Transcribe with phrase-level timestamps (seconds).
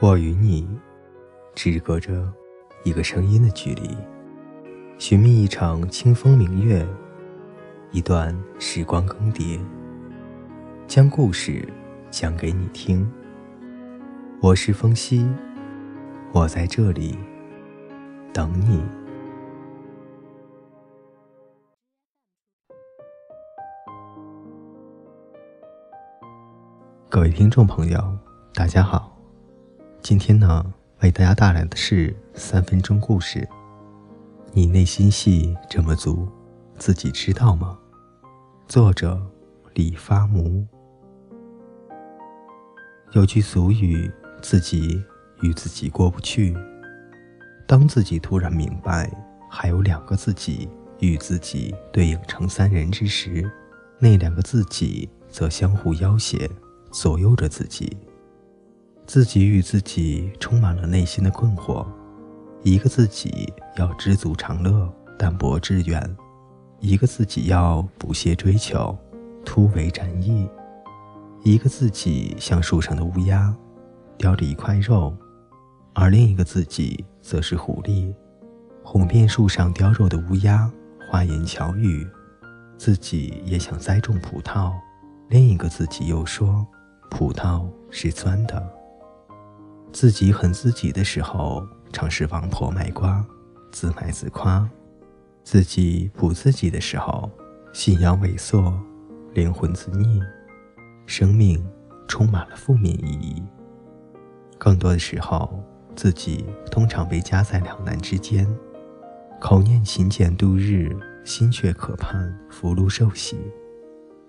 [0.00, 0.64] 我与你
[1.56, 2.32] 只隔着
[2.84, 3.96] 一个声音的距离，
[4.96, 6.86] 寻觅一场清风明月，
[7.90, 9.58] 一段时光更迭，
[10.86, 11.68] 将故事
[12.12, 13.10] 讲给你听。
[14.40, 15.28] 我是风夕，
[16.32, 17.18] 我在这里
[18.32, 18.80] 等你。
[27.08, 28.16] 各位听众朋友，
[28.54, 29.17] 大家好。
[30.08, 30.64] 今天呢，
[31.02, 33.46] 为大家带来的是三分钟故事。
[34.54, 36.26] 你内心戏这么足，
[36.78, 37.78] 自己知道吗？
[38.66, 39.20] 作者
[39.74, 40.66] 李发木。
[43.12, 45.04] 有句俗语，自己
[45.42, 46.56] 与自己过不去。
[47.66, 49.12] 当自己突然明白，
[49.50, 53.44] 还有两个自己与自己对应成三人之时，
[53.98, 56.50] 那两个自己则相互要挟，
[56.90, 57.94] 左右着自己。
[59.08, 61.86] 自己与自己充满了内心的困惑，
[62.62, 64.86] 一个自己要知足常乐、
[65.18, 65.98] 淡泊致远；
[66.78, 68.94] 一个自己要不懈追求、
[69.46, 70.46] 突围展翼；
[71.42, 73.56] 一个自己像树上的乌鸦，
[74.18, 75.16] 叼着一块肉，
[75.94, 78.14] 而另一个自己则是狐狸，
[78.82, 80.70] 哄骗树上叼肉的乌鸦，
[81.10, 82.06] 花言巧语。
[82.76, 84.70] 自己也想栽种葡萄，
[85.30, 86.66] 另一个自己又说，
[87.10, 88.77] 葡萄是酸的。
[90.00, 93.26] 自己很自己的时候，常是王婆卖瓜，
[93.72, 94.64] 自卖自夸；
[95.42, 97.28] 自己不自己的时候，
[97.72, 98.72] 信仰萎缩，
[99.34, 100.22] 灵魂自溺，
[101.04, 101.60] 生命
[102.06, 103.42] 充满了负面意义。
[104.56, 105.60] 更多的时候，
[105.96, 108.46] 自己通常被夹在两难之间：
[109.40, 113.34] 口念勤俭度日，心却渴盼福禄寿喜；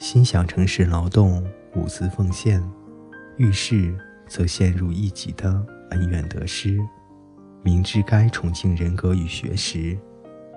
[0.00, 2.60] 心想诚实劳动，无私奉献，
[3.36, 3.96] 遇事。
[4.32, 6.80] 则陷入一己的恩怨得失，
[7.62, 9.94] 明知该崇敬人格与学识，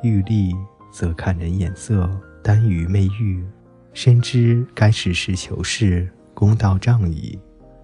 [0.00, 0.54] 欲利
[0.92, 2.08] 则看人眼色，
[2.40, 3.44] 耽于媚欲；
[3.92, 7.36] 深知该实事求是，公道仗义，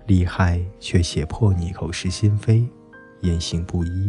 [0.06, 2.64] 利害却胁迫你口是心非，
[3.22, 4.08] 言行不一，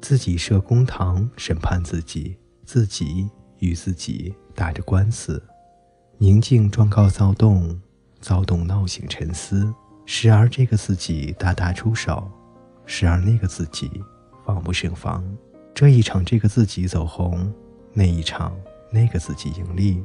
[0.00, 2.34] 自己设公堂审判自己，
[2.64, 3.28] 自己
[3.58, 5.42] 与自己打着官司，
[6.16, 7.78] 宁静状告躁动，
[8.22, 9.70] 躁动闹醒沉思。
[10.06, 12.30] 时而这个自己大打出手，
[12.84, 13.90] 时而那个自己
[14.44, 15.24] 防不胜防。
[15.72, 17.52] 这一场这个自己走红，
[17.92, 18.54] 那一场
[18.92, 20.04] 那个自己盈利。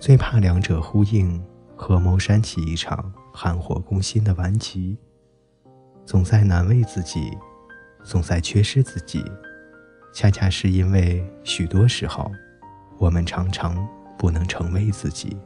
[0.00, 1.40] 最怕两者呼应，
[1.76, 4.98] 合谋煽起一场寒火攻心的顽疾。
[6.04, 7.38] 总在难为自己，
[8.02, 9.24] 总在缺失自己，
[10.12, 12.28] 恰恰是因为许多时候，
[12.98, 15.36] 我们常常不能成为自己。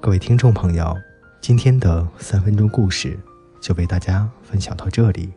[0.00, 0.92] 各位听众朋友。
[1.42, 3.18] 今天的三分钟故事
[3.60, 5.32] 就为大家分享到这里，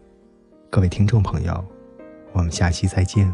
[0.70, 1.66] 各位听众朋友，
[2.32, 3.34] 我们下期再见。